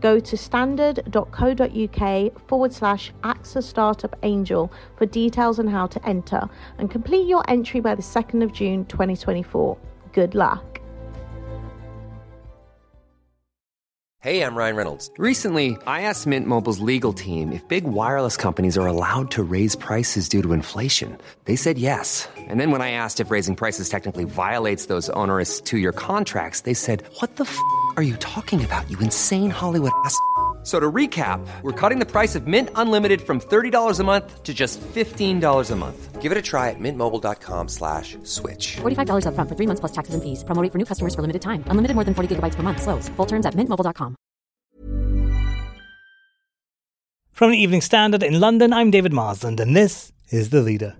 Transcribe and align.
Go 0.00 0.20
to 0.20 0.36
standard.co.uk 0.36 2.48
forward 2.48 2.72
slash 2.72 3.12
AXA 3.24 3.62
Startup 3.62 4.14
Angel 4.22 4.72
for 4.96 5.06
details 5.06 5.58
on 5.58 5.66
how 5.66 5.86
to 5.88 6.08
enter 6.08 6.48
and 6.78 6.90
complete 6.90 7.26
your 7.26 7.42
entry 7.48 7.80
by 7.80 7.94
the 7.94 8.02
2nd 8.02 8.42
of 8.42 8.52
June 8.52 8.84
2024. 8.86 9.76
Good 10.12 10.34
luck. 10.34 10.78
Hey, 14.20 14.42
I'm 14.42 14.56
Ryan 14.56 14.74
Reynolds. 14.74 15.12
Recently, 15.16 15.76
I 15.86 16.02
asked 16.02 16.26
Mint 16.26 16.48
Mobile's 16.48 16.80
legal 16.80 17.12
team 17.12 17.52
if 17.52 17.66
big 17.68 17.84
wireless 17.84 18.36
companies 18.36 18.76
are 18.76 18.86
allowed 18.86 19.30
to 19.30 19.44
raise 19.44 19.76
prices 19.76 20.28
due 20.28 20.42
to 20.42 20.52
inflation. 20.52 21.16
They 21.44 21.54
said 21.54 21.78
yes. 21.78 22.28
And 22.36 22.58
then 22.58 22.72
when 22.72 22.82
I 22.82 22.90
asked 22.90 23.20
if 23.20 23.30
raising 23.30 23.54
prices 23.54 23.88
technically 23.88 24.24
violates 24.24 24.86
those 24.86 25.08
onerous 25.10 25.60
two 25.60 25.78
year 25.78 25.92
contracts, 25.92 26.62
they 26.62 26.74
said, 26.74 27.04
What 27.20 27.36
the 27.36 27.44
f 27.44 27.56
are 27.98 28.02
you 28.02 28.16
talking 28.18 28.64
about, 28.64 28.88
you 28.88 28.96
insane 29.00 29.50
Hollywood 29.50 29.90
ass? 30.04 30.16
So 30.62 30.78
to 30.78 30.92
recap, 30.92 31.40
we're 31.62 31.72
cutting 31.72 31.98
the 31.98 32.04
price 32.04 32.34
of 32.34 32.46
Mint 32.46 32.68
Unlimited 32.74 33.22
from 33.22 33.40
$30 33.40 34.00
a 34.00 34.04
month 34.04 34.42
to 34.42 34.52
just 34.52 34.82
$15 34.82 35.70
a 35.70 35.76
month. 35.76 36.20
Give 36.20 36.30
it 36.30 36.36
a 36.36 36.42
try 36.42 36.68
at 36.68 36.78
mintmobile.com 36.78 37.68
slash 37.68 38.18
switch. 38.24 38.76
$45 38.76 39.28
up 39.28 39.34
front 39.34 39.48
for 39.48 39.56
three 39.56 39.66
months 39.66 39.80
plus 39.80 39.92
taxes 39.92 40.12
and 40.12 40.22
fees. 40.22 40.44
Promo 40.44 40.60
for 40.70 40.76
new 40.76 40.84
customers 40.84 41.14
for 41.14 41.22
limited 41.22 41.40
time. 41.40 41.64
Unlimited 41.68 41.94
more 41.94 42.04
than 42.04 42.12
40 42.12 42.36
gigabytes 42.36 42.54
per 42.54 42.62
month. 42.62 42.82
Slows. 42.82 43.08
Full 43.16 43.24
terms 43.24 43.46
at 43.46 43.54
mintmobile.com. 43.54 44.14
From 47.32 47.50
the 47.50 47.56
Evening 47.56 47.80
Standard 47.80 48.22
in 48.22 48.38
London, 48.38 48.74
I'm 48.74 48.90
David 48.90 49.14
Marsland, 49.14 49.60
and 49.60 49.74
this 49.74 50.12
is 50.28 50.50
The 50.50 50.60
Leader. 50.60 50.96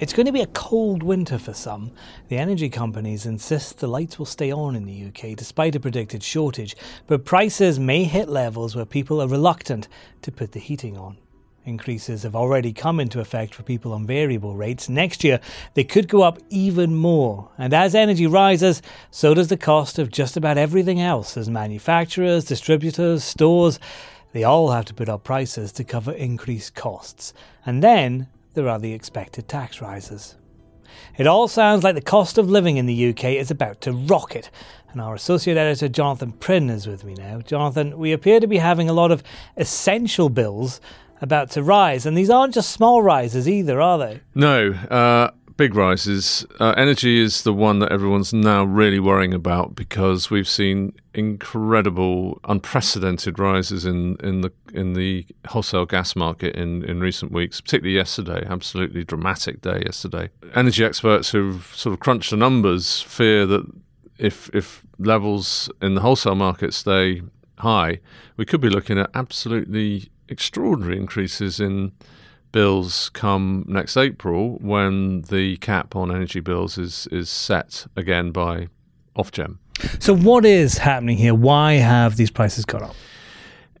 It's 0.00 0.12
going 0.12 0.26
to 0.26 0.32
be 0.32 0.42
a 0.42 0.46
cold 0.46 1.02
winter 1.02 1.40
for 1.40 1.52
some. 1.52 1.90
The 2.28 2.38
energy 2.38 2.68
companies 2.68 3.26
insist 3.26 3.78
the 3.78 3.88
lights 3.88 4.16
will 4.16 4.26
stay 4.26 4.52
on 4.52 4.76
in 4.76 4.86
the 4.86 5.06
UK 5.06 5.36
despite 5.36 5.74
a 5.74 5.80
predicted 5.80 6.22
shortage, 6.22 6.76
but 7.08 7.24
prices 7.24 7.80
may 7.80 8.04
hit 8.04 8.28
levels 8.28 8.76
where 8.76 8.84
people 8.84 9.20
are 9.20 9.26
reluctant 9.26 9.88
to 10.22 10.30
put 10.30 10.52
the 10.52 10.60
heating 10.60 10.96
on. 10.96 11.18
Increases 11.64 12.22
have 12.22 12.36
already 12.36 12.72
come 12.72 13.00
into 13.00 13.18
effect 13.18 13.56
for 13.56 13.64
people 13.64 13.92
on 13.92 14.06
variable 14.06 14.54
rates. 14.54 14.88
Next 14.88 15.24
year, 15.24 15.40
they 15.74 15.82
could 15.82 16.06
go 16.06 16.22
up 16.22 16.38
even 16.48 16.94
more. 16.94 17.50
And 17.58 17.74
as 17.74 17.96
energy 17.96 18.28
rises, 18.28 18.82
so 19.10 19.34
does 19.34 19.48
the 19.48 19.56
cost 19.56 19.98
of 19.98 20.12
just 20.12 20.36
about 20.36 20.58
everything 20.58 21.00
else, 21.00 21.36
as 21.36 21.50
manufacturers, 21.50 22.44
distributors, 22.44 23.24
stores, 23.24 23.80
they 24.32 24.44
all 24.44 24.70
have 24.70 24.84
to 24.84 24.94
put 24.94 25.08
up 25.08 25.24
prices 25.24 25.72
to 25.72 25.82
cover 25.82 26.12
increased 26.12 26.76
costs. 26.76 27.34
And 27.66 27.82
then 27.82 28.28
there 28.58 28.68
are 28.68 28.80
the 28.80 28.92
expected 28.92 29.46
tax 29.46 29.80
rises. 29.80 30.34
It 31.16 31.28
all 31.28 31.46
sounds 31.46 31.84
like 31.84 31.94
the 31.94 32.00
cost 32.00 32.38
of 32.38 32.50
living 32.50 32.76
in 32.76 32.86
the 32.86 33.10
UK 33.10 33.24
is 33.26 33.52
about 33.52 33.80
to 33.82 33.92
rocket, 33.92 34.50
and 34.90 35.00
our 35.00 35.14
associate 35.14 35.56
editor 35.56 35.88
Jonathan 35.88 36.32
Prynn 36.32 36.68
is 36.68 36.88
with 36.88 37.04
me 37.04 37.14
now. 37.14 37.40
Jonathan, 37.40 37.96
we 37.96 38.10
appear 38.12 38.40
to 38.40 38.48
be 38.48 38.58
having 38.58 38.88
a 38.88 38.92
lot 38.92 39.12
of 39.12 39.22
essential 39.56 40.28
bills 40.28 40.80
about 41.20 41.52
to 41.52 41.62
rise, 41.62 42.04
and 42.04 42.18
these 42.18 42.30
aren't 42.30 42.52
just 42.52 42.72
small 42.72 43.00
rises 43.00 43.48
either, 43.48 43.80
are 43.80 43.96
they? 43.96 44.22
No, 44.34 44.72
uh, 44.72 45.30
big 45.58 45.74
rises. 45.74 46.46
Uh, 46.60 46.72
energy 46.76 47.20
is 47.20 47.42
the 47.42 47.52
one 47.52 47.80
that 47.80 47.92
everyone's 47.92 48.32
now 48.32 48.64
really 48.64 49.00
worrying 49.00 49.34
about 49.34 49.74
because 49.74 50.30
we've 50.30 50.48
seen 50.48 50.94
incredible, 51.12 52.40
unprecedented 52.44 53.38
rises 53.38 53.84
in, 53.84 54.16
in 54.20 54.40
the 54.40 54.52
in 54.72 54.94
the 54.94 55.26
wholesale 55.48 55.84
gas 55.84 56.16
market 56.16 56.54
in, 56.56 56.84
in 56.84 57.00
recent 57.00 57.32
weeks, 57.32 57.60
particularly 57.60 57.96
yesterday. 57.96 58.46
Absolutely 58.48 59.04
dramatic 59.04 59.60
day 59.60 59.82
yesterday. 59.84 60.30
Energy 60.54 60.84
experts 60.84 61.30
who've 61.30 61.70
sort 61.74 61.92
of 61.92 62.00
crunched 62.00 62.30
the 62.30 62.36
numbers 62.36 63.02
fear 63.02 63.44
that 63.44 63.66
if 64.16 64.48
if 64.54 64.84
levels 64.98 65.68
in 65.82 65.94
the 65.96 66.00
wholesale 66.00 66.36
market 66.36 66.72
stay 66.72 67.20
high, 67.58 67.98
we 68.36 68.44
could 68.46 68.60
be 68.60 68.70
looking 68.70 68.98
at 68.98 69.10
absolutely 69.12 70.08
extraordinary 70.28 70.96
increases 70.96 71.58
in 71.58 71.90
bills 72.52 73.10
come 73.10 73.64
next 73.68 73.96
April 73.96 74.58
when 74.60 75.22
the 75.22 75.56
cap 75.58 75.94
on 75.96 76.10
energy 76.10 76.40
bills 76.40 76.78
is 76.78 77.06
is 77.10 77.28
set 77.30 77.86
again 77.96 78.30
by 78.30 78.68
Ofgem. 79.16 79.58
So, 80.00 80.14
what 80.14 80.44
is 80.44 80.78
happening 80.78 81.16
here? 81.16 81.34
Why 81.34 81.74
have 81.74 82.16
these 82.16 82.30
prices 82.30 82.64
gone 82.64 82.82
up? 82.82 82.96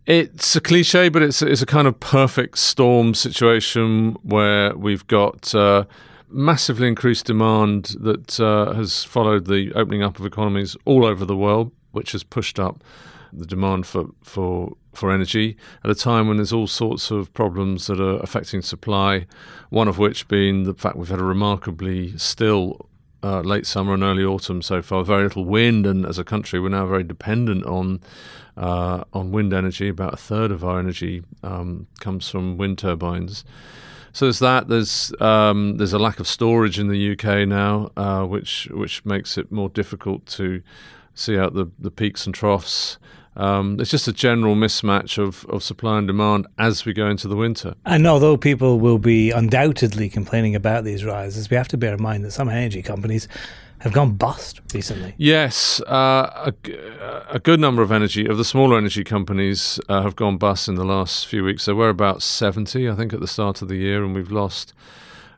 It's 0.06 0.56
a 0.56 0.60
cliche, 0.60 1.08
but 1.08 1.22
it's 1.22 1.42
it's 1.42 1.62
a 1.62 1.66
kind 1.66 1.86
of 1.86 1.98
perfect 2.00 2.58
storm 2.58 3.14
situation 3.14 4.16
where 4.22 4.76
we've 4.76 5.06
got. 5.06 5.54
Uh, 5.54 5.84
massively 6.30 6.86
increased 6.86 7.24
demand 7.24 7.96
that 8.00 8.38
uh, 8.38 8.74
has 8.74 9.02
followed 9.02 9.46
the 9.46 9.72
opening 9.74 10.02
up 10.02 10.18
of 10.18 10.26
economies 10.26 10.76
all 10.84 11.06
over 11.06 11.24
the 11.24 11.34
world, 11.34 11.72
which 11.92 12.12
has 12.12 12.22
pushed 12.22 12.58
up 12.58 12.84
the 13.32 13.46
demand 13.46 13.86
for, 13.86 14.06
for 14.22 14.76
for 14.94 15.12
energy 15.12 15.56
at 15.84 15.90
a 15.90 15.94
time 15.94 16.26
when 16.26 16.38
there's 16.38 16.52
all 16.52 16.66
sorts 16.66 17.10
of 17.10 17.32
problems 17.32 17.86
that 17.86 18.00
are 18.00 18.18
affecting 18.18 18.60
supply. 18.60 19.26
One 19.70 19.86
of 19.86 19.96
which 19.98 20.26
being 20.28 20.64
the 20.64 20.74
fact 20.74 20.96
we've 20.96 21.08
had 21.08 21.20
a 21.20 21.24
remarkably 21.24 22.18
still 22.18 22.88
uh, 23.22 23.40
late 23.40 23.66
summer 23.66 23.94
and 23.94 24.02
early 24.02 24.24
autumn 24.24 24.62
so 24.62 24.82
far, 24.82 25.04
very 25.04 25.24
little 25.24 25.44
wind, 25.44 25.86
and 25.86 26.06
as 26.06 26.18
a 26.18 26.24
country, 26.24 26.60
we're 26.60 26.68
now 26.68 26.86
very 26.86 27.04
dependent 27.04 27.64
on 27.64 28.00
uh, 28.56 29.04
on 29.12 29.30
wind 29.30 29.52
energy. 29.52 29.88
About 29.88 30.14
a 30.14 30.18
third 30.18 30.50
of 30.50 30.64
our 30.64 30.78
energy 30.78 31.22
um, 31.42 31.86
comes 32.00 32.28
from 32.28 32.56
wind 32.56 32.78
turbines. 32.78 33.44
So 34.12 34.24
there's 34.24 34.38
that. 34.40 34.68
There's 34.68 35.12
um, 35.20 35.76
there's 35.76 35.92
a 35.92 35.98
lack 35.98 36.20
of 36.20 36.26
storage 36.26 36.78
in 36.78 36.88
the 36.88 37.12
UK 37.12 37.46
now, 37.46 37.90
uh, 37.96 38.24
which 38.24 38.68
which 38.70 39.04
makes 39.04 39.36
it 39.38 39.52
more 39.52 39.68
difficult 39.68 40.26
to 40.26 40.62
see 41.18 41.38
out 41.38 41.54
the, 41.54 41.70
the 41.78 41.90
peaks 41.90 42.26
and 42.26 42.34
troughs. 42.34 42.98
Um, 43.36 43.78
it's 43.78 43.90
just 43.90 44.08
a 44.08 44.12
general 44.12 44.56
mismatch 44.56 45.16
of, 45.16 45.44
of 45.46 45.62
supply 45.62 45.98
and 45.98 46.06
demand 46.06 46.48
as 46.58 46.84
we 46.84 46.92
go 46.92 47.08
into 47.08 47.28
the 47.28 47.36
winter. 47.36 47.74
And 47.86 48.06
although 48.06 48.36
people 48.36 48.80
will 48.80 48.98
be 48.98 49.30
undoubtedly 49.30 50.08
complaining 50.08 50.56
about 50.56 50.82
these 50.82 51.04
rises, 51.04 51.48
we 51.48 51.56
have 51.56 51.68
to 51.68 51.76
bear 51.76 51.94
in 51.94 52.02
mind 52.02 52.24
that 52.24 52.32
some 52.32 52.48
energy 52.48 52.82
companies 52.82 53.28
have 53.80 53.92
gone 53.92 54.14
bust 54.14 54.60
recently. 54.74 55.14
Yes, 55.18 55.80
uh, 55.82 56.50
a, 56.50 57.34
a, 57.34 57.38
good 57.38 57.60
number 57.60 57.80
of 57.80 57.92
energy 57.92 58.26
of 58.26 58.36
the 58.36 58.44
smaller 58.44 58.76
energy 58.76 59.04
companies 59.04 59.78
uh, 59.88 60.02
have 60.02 60.16
gone 60.16 60.36
bust 60.36 60.68
in 60.68 60.74
the 60.74 60.84
last 60.84 61.28
few 61.28 61.44
weeks. 61.44 61.66
There 61.66 61.76
were 61.76 61.88
about 61.88 62.20
seventy, 62.20 62.88
I 62.88 62.96
think, 62.96 63.12
at 63.12 63.20
the 63.20 63.28
start 63.28 63.62
of 63.62 63.68
the 63.68 63.76
year, 63.76 64.02
and 64.02 64.16
we've 64.16 64.32
lost 64.32 64.74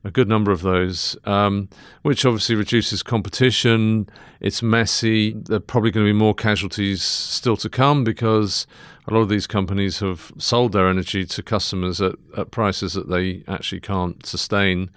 a 0.03 0.11
good 0.11 0.29
number 0.29 0.51
of 0.51 0.63
those, 0.63 1.17
um, 1.25 1.69
which 2.03 2.25
obviously 2.25 2.55
reduces 2.55 3.03
competition. 3.03 4.09
It's 4.41 4.63
messy. 4.63 5.33
There 5.33 5.57
are 5.57 5.61
probably 5.61 5.91
going 5.91 6.07
to 6.07 6.13
be 6.13 6.19
more 6.19 6.35
casualties 6.35 7.03
still 7.03 7.57
to 7.59 7.69
come 7.69 8.03
because 8.05 8.67
a 9.07 9.15
lot 9.15 9.21
of 9.21 9.29
these 9.29 9.47
companies 9.47 9.99
have 10.01 10.33
sold 10.39 10.73
their 10.73 10.89
energy 10.89 11.25
to 11.27 11.43
customers 11.43 12.01
at, 12.01 12.15
at 12.37 12.51
prices 12.51 12.95
that 12.95 13.09
they 13.09 13.43
actually 13.47 13.81
can't 13.81 14.25
sustain 14.25 14.91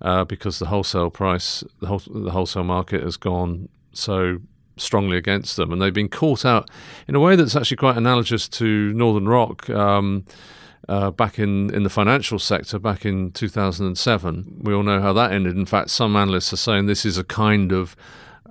uh, 0.00 0.24
because 0.24 0.58
the 0.58 0.66
wholesale 0.66 1.10
price, 1.10 1.64
the, 1.80 1.86
whole, 1.86 2.02
the 2.10 2.30
wholesale 2.30 2.64
market 2.64 3.02
has 3.02 3.16
gone 3.16 3.68
so 3.92 4.38
strongly 4.76 5.16
against 5.16 5.56
them, 5.56 5.72
and 5.72 5.80
they've 5.80 5.94
been 5.94 6.08
caught 6.08 6.44
out 6.44 6.70
in 7.08 7.14
a 7.14 7.20
way 7.20 7.34
that's 7.34 7.56
actually 7.56 7.78
quite 7.78 7.96
analogous 7.96 8.48
to 8.48 8.92
Northern 8.92 9.28
Rock. 9.28 9.68
Um, 9.70 10.24
uh, 10.88 11.10
back 11.10 11.38
in, 11.38 11.74
in 11.74 11.82
the 11.82 11.90
financial 11.90 12.38
sector 12.38 12.78
back 12.78 13.04
in 13.04 13.32
2007. 13.32 14.60
We 14.62 14.72
all 14.72 14.82
know 14.82 15.00
how 15.00 15.12
that 15.14 15.32
ended. 15.32 15.56
In 15.56 15.66
fact, 15.66 15.90
some 15.90 16.16
analysts 16.16 16.52
are 16.52 16.58
saying 16.58 16.86
this 16.86 17.04
is 17.04 17.18
a 17.18 17.24
kind 17.24 17.72
of 17.72 17.96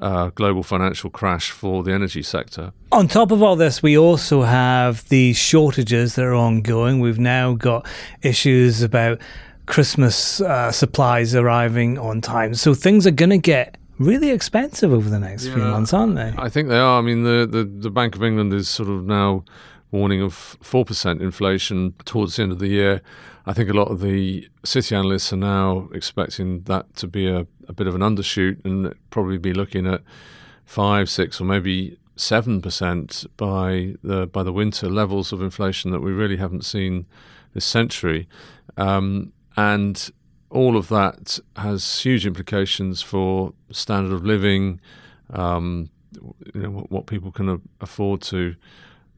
uh, 0.01 0.29
global 0.31 0.63
financial 0.63 1.09
crash 1.09 1.51
for 1.51 1.83
the 1.83 1.93
energy 1.93 2.21
sector. 2.21 2.73
On 2.91 3.07
top 3.07 3.31
of 3.31 3.41
all 3.41 3.55
this, 3.55 3.81
we 3.81 3.97
also 3.97 4.43
have 4.43 5.07
the 5.09 5.33
shortages 5.33 6.15
that 6.15 6.25
are 6.25 6.35
ongoing. 6.35 6.99
We've 6.99 7.19
now 7.19 7.53
got 7.53 7.87
issues 8.21 8.81
about 8.81 9.21
Christmas 9.65 10.41
uh, 10.41 10.71
supplies 10.71 11.33
arriving 11.33 11.97
on 11.97 12.21
time. 12.21 12.53
So 12.55 12.73
things 12.73 13.07
are 13.07 13.11
going 13.11 13.31
to 13.31 13.37
get 13.37 13.77
really 13.97 14.31
expensive 14.31 14.91
over 14.91 15.09
the 15.09 15.19
next 15.19 15.45
yeah, 15.45 15.53
few 15.53 15.63
months, 15.63 15.93
aren't 15.93 16.15
they? 16.15 16.33
I 16.37 16.49
think 16.49 16.69
they 16.69 16.77
are. 16.77 16.99
I 16.99 17.01
mean, 17.01 17.23
the, 17.23 17.47
the, 17.49 17.63
the 17.63 17.89
Bank 17.89 18.15
of 18.15 18.23
England 18.23 18.53
is 18.53 18.67
sort 18.67 18.89
of 18.89 19.05
now 19.05 19.45
warning 19.95 20.21
of 20.21 20.57
4% 20.61 21.21
inflation 21.21 21.93
towards 22.05 22.35
the 22.35 22.43
end 22.43 22.51
of 22.51 22.59
the 22.59 22.67
year. 22.67 23.01
I 23.45 23.53
think 23.53 23.69
a 23.69 23.73
lot 23.73 23.89
of 23.89 24.01
the 24.01 24.47
city 24.63 24.95
analysts 24.95 25.31
are 25.31 25.37
now 25.37 25.89
expecting 25.93 26.61
that 26.63 26.95
to 26.97 27.07
be 27.07 27.27
a, 27.27 27.47
a 27.67 27.73
bit 27.73 27.87
of 27.87 27.95
an 27.95 28.01
undershoot 28.01 28.63
and 28.65 28.93
probably 29.09 29.37
be 29.37 29.53
looking 29.53 29.87
at 29.87 30.01
five, 30.65 31.09
six, 31.09 31.39
or 31.39 31.45
maybe 31.45 31.97
seven 32.15 32.61
percent 32.61 33.25
by 33.37 33.93
the 34.03 34.25
by 34.27 34.41
the 34.41 34.53
winter 34.53 34.89
levels 34.89 35.33
of 35.33 35.41
inflation 35.41 35.91
that 35.91 35.99
we 35.99 36.11
really 36.11 36.37
haven't 36.37 36.65
seen 36.65 37.05
this 37.53 37.65
century, 37.65 38.27
um, 38.77 39.31
and 39.55 40.11
all 40.49 40.77
of 40.77 40.89
that 40.89 41.39
has 41.57 42.01
huge 42.01 42.25
implications 42.25 43.01
for 43.01 43.53
standard 43.71 44.13
of 44.13 44.23
living, 44.23 44.79
um, 45.33 45.89
you 46.53 46.61
know, 46.61 46.69
what, 46.69 46.91
what, 46.91 47.05
people 47.07 47.31
can 47.31 47.61
afford 47.81 48.21
to 48.21 48.55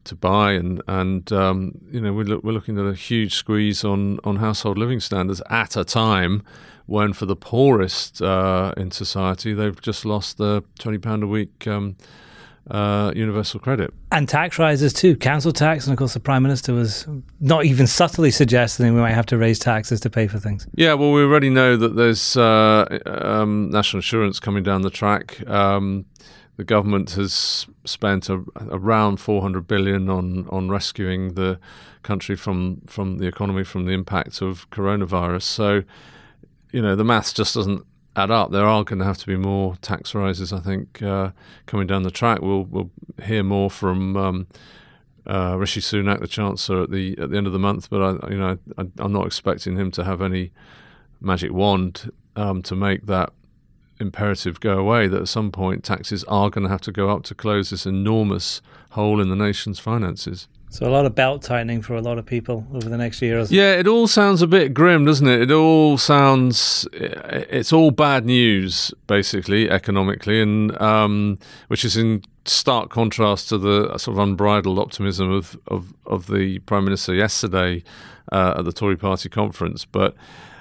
to 0.08 0.14
buy, 0.14 0.52
and 0.52 0.82
and 0.86 1.32
um, 1.32 1.72
you 1.90 2.00
know 2.00 2.12
we're, 2.12 2.24
look, 2.24 2.44
we're 2.44 2.52
looking 2.52 2.78
at 2.78 2.86
a 2.86 2.94
huge 2.94 3.34
squeeze 3.34 3.84
on 3.84 4.18
on 4.24 4.36
household 4.36 4.78
living 4.78 5.00
standards 5.00 5.40
at 5.48 5.76
a 5.76 5.84
time 5.84 6.42
when 6.86 7.12
for 7.12 7.26
the 7.26 7.36
poorest 7.36 8.22
uh, 8.22 8.72
in 8.76 8.90
society 8.90 9.52
they've 9.52 9.80
just 9.80 10.04
lost 10.04 10.38
the 10.38 10.62
twenty 10.78 10.98
pound 10.98 11.22
a 11.22 11.26
week. 11.26 11.66
Um, 11.66 11.96
uh, 12.70 13.12
universal 13.16 13.58
credit. 13.58 13.92
And 14.12 14.28
tax 14.28 14.58
rises 14.58 14.92
too, 14.92 15.16
council 15.16 15.52
tax. 15.52 15.86
And 15.86 15.92
of 15.92 15.98
course, 15.98 16.14
the 16.14 16.20
Prime 16.20 16.42
Minister 16.42 16.74
was 16.74 17.06
not 17.40 17.64
even 17.64 17.86
subtly 17.86 18.30
suggesting 18.30 18.92
we 18.94 19.00
might 19.00 19.14
have 19.14 19.26
to 19.26 19.38
raise 19.38 19.58
taxes 19.58 20.00
to 20.00 20.10
pay 20.10 20.26
for 20.26 20.38
things. 20.38 20.66
Yeah, 20.74 20.94
well, 20.94 21.12
we 21.12 21.22
already 21.22 21.50
know 21.50 21.76
that 21.76 21.96
there's 21.96 22.36
uh, 22.36 22.98
um, 23.06 23.70
national 23.70 23.98
insurance 23.98 24.38
coming 24.38 24.62
down 24.62 24.82
the 24.82 24.90
track. 24.90 25.48
Um, 25.48 26.04
the 26.58 26.64
government 26.64 27.12
has 27.12 27.66
spent 27.84 28.28
a, 28.28 28.44
around 28.68 29.18
400 29.18 29.66
billion 29.68 30.10
on, 30.10 30.46
on 30.50 30.68
rescuing 30.68 31.34
the 31.34 31.60
country 32.02 32.34
from, 32.34 32.82
from 32.84 33.18
the 33.18 33.28
economy 33.28 33.62
from 33.62 33.86
the 33.86 33.92
impact 33.92 34.42
of 34.42 34.68
coronavirus. 34.70 35.42
So, 35.42 35.84
you 36.72 36.82
know, 36.82 36.96
the 36.96 37.04
maths 37.04 37.32
just 37.32 37.54
doesn't 37.54 37.86
add 38.16 38.32
up. 38.32 38.50
There 38.50 38.66
are 38.66 38.82
going 38.82 38.98
to 38.98 39.04
have 39.04 39.18
to 39.18 39.26
be 39.28 39.36
more 39.36 39.76
tax 39.76 40.16
rises, 40.16 40.52
I 40.52 40.58
think, 40.58 41.00
uh, 41.00 41.30
coming 41.66 41.86
down 41.86 42.02
the 42.02 42.10
track. 42.10 42.42
We'll 42.42 42.64
we'll 42.64 42.90
hear 43.22 43.44
more 43.44 43.70
from 43.70 44.16
um, 44.16 44.46
uh, 45.28 45.56
Rishi 45.56 45.80
Sunak, 45.80 46.20
the 46.20 46.26
Chancellor, 46.26 46.82
at 46.82 46.90
the 46.90 47.16
at 47.18 47.30
the 47.30 47.36
end 47.36 47.46
of 47.46 47.52
the 47.52 47.60
month. 47.60 47.88
But 47.88 48.02
I, 48.02 48.30
you 48.30 48.38
know, 48.38 48.58
I, 48.76 48.86
am 48.98 49.12
not 49.12 49.26
expecting 49.26 49.76
him 49.76 49.92
to 49.92 50.02
have 50.02 50.20
any 50.20 50.50
magic 51.20 51.52
wand 51.52 52.10
um, 52.34 52.62
to 52.62 52.74
make 52.74 53.06
that 53.06 53.32
imperative 54.00 54.60
go 54.60 54.78
away. 54.78 55.08
That 55.08 55.22
at 55.22 55.28
some 55.28 55.50
point 55.50 55.84
taxes 55.84 56.24
are 56.24 56.50
going 56.50 56.64
to 56.64 56.70
have 56.70 56.80
to 56.82 56.92
go 56.92 57.10
up 57.10 57.22
to 57.24 57.34
close 57.34 57.70
this 57.70 57.86
enormous 57.86 58.60
hole 58.90 59.20
in 59.20 59.28
the 59.28 59.36
nation's 59.36 59.78
finances. 59.78 60.48
So 60.70 60.86
a 60.86 60.90
lot 60.90 61.06
of 61.06 61.14
belt 61.14 61.42
tightening 61.42 61.80
for 61.80 61.96
a 61.96 62.02
lot 62.02 62.18
of 62.18 62.26
people 62.26 62.66
over 62.74 62.88
the 62.88 62.98
next 62.98 63.22
year. 63.22 63.40
Or 63.40 63.44
Yeah, 63.44 63.72
it 63.72 63.86
all 63.86 64.06
sounds 64.06 64.42
a 64.42 64.46
bit 64.46 64.74
grim, 64.74 65.06
doesn't 65.06 65.26
it? 65.26 65.42
It 65.42 65.50
all 65.50 65.96
sounds 65.96 66.86
it's 66.92 67.72
all 67.72 67.90
bad 67.90 68.26
news 68.26 68.92
basically 69.06 69.70
economically, 69.70 70.42
and 70.42 70.78
um, 70.80 71.38
which 71.68 71.84
is 71.84 71.96
in 71.96 72.22
stark 72.44 72.90
contrast 72.90 73.48
to 73.48 73.58
the 73.58 73.96
sort 73.98 74.16
of 74.16 74.18
unbridled 74.18 74.78
optimism 74.78 75.30
of 75.32 75.58
of, 75.68 75.94
of 76.04 76.26
the 76.26 76.58
prime 76.60 76.84
minister 76.84 77.14
yesterday 77.14 77.82
uh, 78.30 78.54
at 78.58 78.64
the 78.66 78.72
Tory 78.72 78.96
party 78.96 79.30
conference. 79.30 79.86
But 79.86 80.14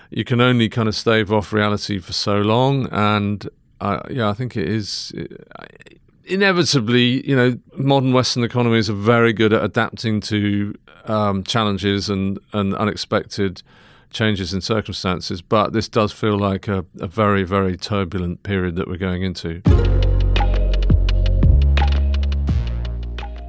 you 0.09 0.23
can 0.23 0.41
only 0.41 0.69
kind 0.69 0.87
of 0.87 0.95
stave 0.95 1.31
off 1.31 1.51
reality 1.51 1.99
for 1.99 2.13
so 2.13 2.41
long, 2.41 2.87
and 2.91 3.47
uh, 3.81 4.01
yeah, 4.09 4.29
I 4.29 4.33
think 4.33 4.55
it 4.55 4.67
is. 4.67 5.11
It, 5.15 6.01
inevitably, 6.27 7.27
you 7.27 7.35
know, 7.35 7.57
modern 7.77 8.13
Western 8.13 8.43
economies 8.43 8.89
are 8.89 8.93
very 8.93 9.33
good 9.33 9.53
at 9.53 9.63
adapting 9.63 10.19
to 10.19 10.75
um, 11.05 11.43
challenges 11.43 12.09
and, 12.09 12.37
and 12.53 12.75
unexpected 12.75 13.63
changes 14.11 14.53
in 14.53 14.61
circumstances. 14.61 15.41
But 15.41 15.73
this 15.73 15.87
does 15.87 16.11
feel 16.11 16.37
like 16.37 16.67
a, 16.67 16.85
a 16.99 17.07
very, 17.07 17.43
very 17.43 17.77
turbulent 17.77 18.43
period 18.43 18.75
that 18.75 18.87
we're 18.87 18.97
going 18.97 19.23
into. 19.23 19.61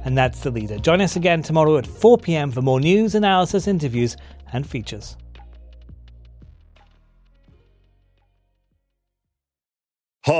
And 0.05 0.17
that's 0.17 0.39
the 0.39 0.49
leader. 0.49 0.79
Join 0.79 1.01
us 1.01 1.15
again 1.15 1.43
tomorrow 1.43 1.77
at 1.77 1.85
4 1.85 2.17
pm 2.17 2.51
for 2.51 2.61
more 2.61 2.79
news, 2.79 3.13
analysis, 3.13 3.67
interviews, 3.67 4.15
and 4.53 4.65
features. 4.65 5.17